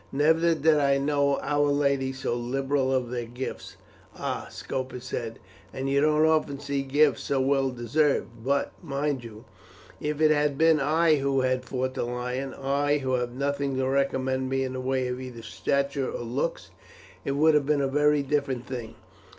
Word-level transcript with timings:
Never 0.11 0.55
did 0.55 0.79
I 0.79 0.97
know 0.97 1.37
our 1.43 1.67
ladies 1.71 2.21
so 2.21 2.33
liberal 2.35 2.91
of 2.91 3.11
their 3.11 3.27
gifts." 3.27 3.75
"Ah!" 4.17 4.47
Scopus 4.49 5.05
said, 5.05 5.37
"and 5.71 5.87
you 5.91 6.01
don't 6.01 6.25
often 6.25 6.57
see 6.59 6.81
gifts 6.81 7.21
so 7.21 7.39
well 7.39 7.69
deserved; 7.69 8.29
but, 8.43 8.71
mind 8.83 9.23
you, 9.23 9.45
if 9.99 10.19
it 10.19 10.31
had 10.31 10.57
been 10.57 10.79
I 10.79 11.17
who 11.17 11.41
had 11.41 11.63
fought 11.65 11.93
the 11.93 12.01
lion 12.03 12.55
I, 12.55 12.97
who 12.97 13.13
have 13.13 13.33
nothing 13.35 13.77
to 13.77 13.87
recommend 13.87 14.49
me 14.49 14.63
in 14.63 14.73
the 14.73 14.81
way 14.81 15.07
of 15.07 15.21
either 15.21 15.43
stature 15.43 16.09
or 16.09 16.23
looks 16.23 16.71
it 17.23 17.33
would 17.33 17.53
have 17.53 17.67
been 17.67 17.79
a 17.81 17.87
very 17.87 18.23
different 18.23 18.65
thing. 18.65 18.95